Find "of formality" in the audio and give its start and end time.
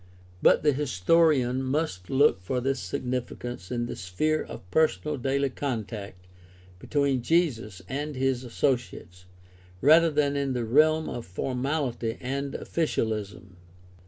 11.07-12.17